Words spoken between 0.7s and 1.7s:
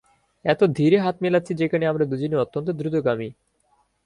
ধীরে হাত মেলাচ্ছি